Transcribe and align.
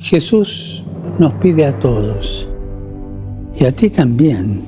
Jesús 0.00 0.82
nos 1.18 1.34
pide 1.34 1.66
a 1.66 1.78
todos, 1.78 2.48
y 3.54 3.66
a 3.66 3.70
ti 3.70 3.90
también, 3.90 4.62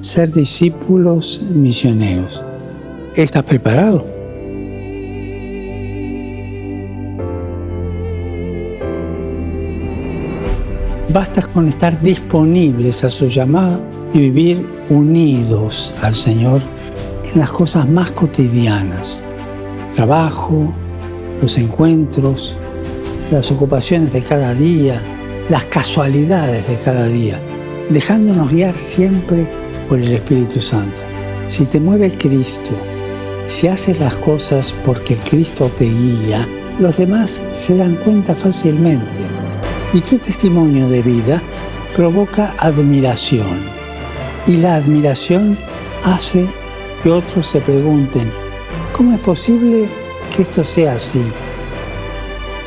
ser 0.00 0.32
discípulos 0.32 1.42
misioneros. 1.54 2.42
¿Estás 3.14 3.44
preparado? 3.44 4.02
Basta 11.12 11.42
con 11.42 11.68
estar 11.68 12.00
disponibles 12.00 13.04
a 13.04 13.10
su 13.10 13.28
llamado 13.28 13.84
y 14.14 14.20
vivir 14.20 14.66
unidos 14.88 15.92
al 16.00 16.14
Señor 16.14 16.62
en 17.34 17.40
las 17.40 17.52
cosas 17.52 17.86
más 17.86 18.10
cotidianas. 18.12 19.26
Trabajo, 19.94 20.72
los 21.42 21.58
encuentros, 21.58 22.56
las 23.30 23.50
ocupaciones 23.52 24.12
de 24.12 24.22
cada 24.22 24.54
día, 24.54 25.00
las 25.48 25.64
casualidades 25.66 26.66
de 26.66 26.76
cada 26.84 27.06
día, 27.06 27.40
dejándonos 27.88 28.50
guiar 28.50 28.76
siempre 28.76 29.46
por 29.88 30.00
el 30.00 30.12
Espíritu 30.12 30.60
Santo. 30.60 31.02
Si 31.48 31.64
te 31.64 31.78
mueve 31.78 32.12
Cristo, 32.12 32.72
si 33.46 33.68
haces 33.68 34.00
las 34.00 34.16
cosas 34.16 34.74
porque 34.84 35.16
Cristo 35.16 35.70
te 35.78 35.84
guía, 35.84 36.46
los 36.78 36.96
demás 36.96 37.40
se 37.52 37.76
dan 37.76 37.94
cuenta 37.96 38.34
fácilmente. 38.34 39.06
Y 39.92 40.00
tu 40.00 40.18
testimonio 40.18 40.88
de 40.88 41.02
vida 41.02 41.42
provoca 41.94 42.54
admiración. 42.58 43.60
Y 44.46 44.56
la 44.56 44.76
admiración 44.76 45.56
hace 46.04 46.46
que 47.02 47.10
otros 47.10 47.46
se 47.46 47.60
pregunten, 47.60 48.30
¿cómo 48.96 49.12
es 49.12 49.18
posible 49.20 49.88
que 50.34 50.42
esto 50.42 50.64
sea 50.64 50.94
así? 50.94 51.22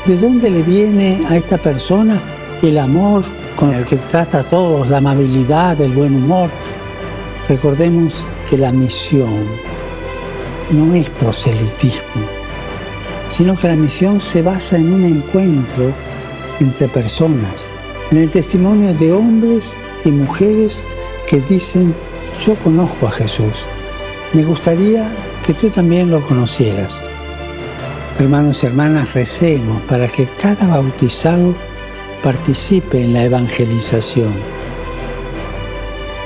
¿De 0.06 0.18
dónde 0.18 0.52
le 0.52 0.64
viene 0.64 1.26
a 1.30 1.38
esta 1.38 1.58
persona 1.58 2.22
el 2.62 2.78
amor 2.78 3.24
con 3.56 3.74
el 3.74 3.86
que 3.86 3.96
trata 3.96 4.40
a 4.40 4.44
todos, 4.44 4.90
la 4.90 4.98
amabilidad, 4.98 5.80
el 5.80 5.94
buen 5.94 6.16
humor? 6.16 6.50
Recordemos 7.48 8.26
que 8.50 8.58
la 8.58 8.74
misión 8.74 9.48
no 10.72 10.94
es 10.94 11.10
proselitismo, 11.10 12.22
sino 13.30 13.56
que 13.56 13.70
la 13.70 13.78
misión 13.78 14.20
se 14.20 14.42
basa 14.42 14.78
en 14.78 14.92
un 14.92 15.06
encuentro 15.06 15.94
entre 16.60 16.90
personas, 16.90 17.70
en 18.12 18.18
el 18.18 18.30
testimonio 18.30 18.94
de 18.94 19.14
hombres 19.14 19.78
y 20.04 20.12
mujeres 20.12 20.86
que 21.28 21.40
dicen, 21.40 21.96
yo 22.46 22.56
conozco 22.56 23.08
a 23.08 23.12
Jesús, 23.12 23.54
me 24.34 24.44
gustaría 24.44 25.10
que 25.46 25.54
tú 25.54 25.70
también 25.70 26.10
lo 26.10 26.20
conocieras. 26.28 27.02
Hermanos 28.20 28.64
y 28.64 28.68
hermanas, 28.68 29.14
recemos 29.14 29.82
para 29.84 30.08
que 30.08 30.28
cada 30.38 30.68
bautizado 30.68 31.56
participe 32.22 33.02
en 33.02 33.14
la 33.14 33.24
evangelización 33.24 34.34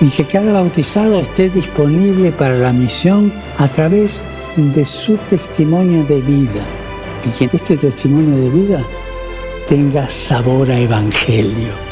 y 0.02 0.10
que 0.10 0.26
cada 0.26 0.52
bautizado 0.52 1.18
esté 1.18 1.50
disponible 1.50 2.32
para 2.34 2.56
la 2.56 2.74
misión 2.74 3.34
a 3.58 3.70
través 3.70 4.24
de 4.58 4.86
su 4.86 5.16
testimonio 5.30 6.04
de 6.04 6.22
vida 6.22 6.66
y 7.26 7.30
que 7.30 7.56
este 7.56 7.78
testimonio 7.78 8.38
de 8.38 8.50
vida 8.50 8.84
tenga 9.70 10.10
sabor 10.10 10.70
a 10.70 10.78
evangelio. 10.78 11.87